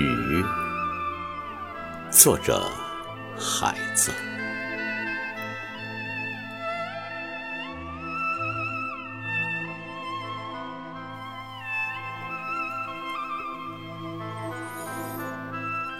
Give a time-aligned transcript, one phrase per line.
[0.00, 0.44] 雨，
[2.10, 2.62] 作者
[3.38, 4.12] 孩子。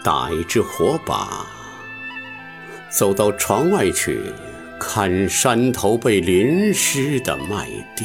[0.03, 1.45] 打一支火把，
[2.89, 4.33] 走到窗外去，
[4.79, 8.03] 看山头被淋湿的麦地，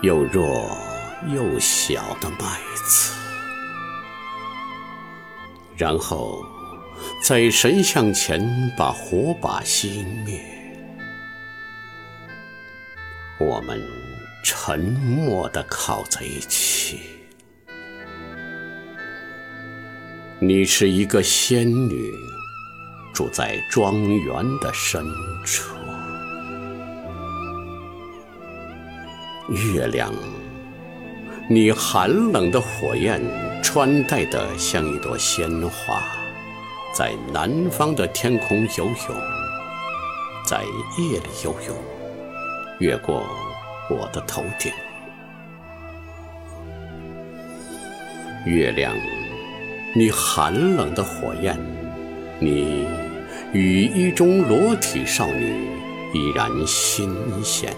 [0.00, 0.74] 又若
[1.32, 3.14] 又小的麦子，
[5.76, 6.44] 然后
[7.22, 8.40] 在神像前
[8.76, 10.40] 把火把熄灭，
[13.38, 13.80] 我们
[14.44, 17.00] 沉默地靠在一起。
[20.40, 22.12] 你是一个仙女，
[23.14, 25.02] 住在庄园的深
[25.44, 25.74] 处。
[29.48, 30.12] 月亮，
[31.46, 33.20] 你寒冷的火焰
[33.62, 36.02] 穿戴的像一朵鲜花，
[36.94, 38.94] 在南方的天空游泳，
[40.46, 40.62] 在
[40.96, 41.76] 夜里游泳，
[42.78, 43.22] 越过
[43.90, 44.72] 我的头顶。
[48.46, 48.94] 月亮。
[49.96, 51.56] 你寒冷的火焰，
[52.40, 52.84] 你
[53.52, 55.68] 雨衣中裸体少女
[56.12, 57.72] 依然新鲜。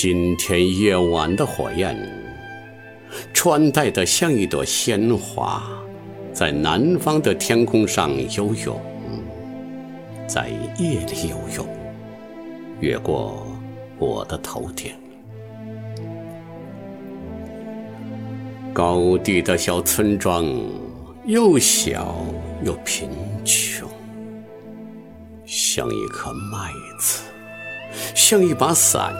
[0.00, 1.98] 今天夜晚的火焰，
[3.34, 5.60] 穿戴的像一朵鲜花，
[6.32, 8.80] 在南方的天空上游泳，
[10.28, 11.66] 在夜里游泳，
[12.78, 13.44] 越过
[13.98, 14.92] 我的头顶。
[18.72, 20.46] 高地的小村庄，
[21.24, 22.24] 又小
[22.62, 23.10] 又贫
[23.44, 23.88] 穷，
[25.44, 27.24] 像一颗麦子，
[28.14, 29.12] 像一把伞。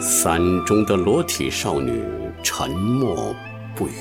[0.00, 2.02] 伞中的裸体少女
[2.42, 3.36] 沉默
[3.74, 3.92] 不语，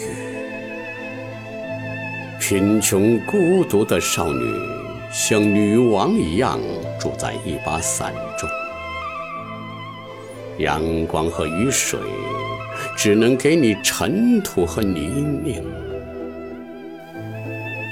[2.40, 4.56] 贫穷孤独的少女
[5.12, 6.58] 像女王一样
[6.98, 8.50] 住在一把伞中，
[10.60, 12.00] 阳光和雨水。
[12.96, 15.10] 只能给你尘土和泥
[15.44, 15.62] 泞。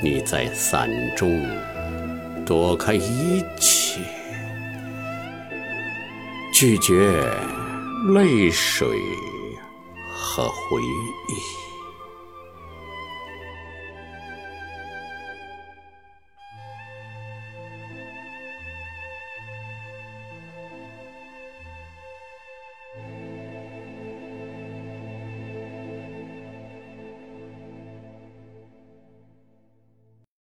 [0.02, 1.46] 你在伞中
[2.46, 4.00] 躲开一切，
[6.54, 7.26] 拒绝
[8.08, 8.88] 泪水
[10.10, 11.77] 和回忆。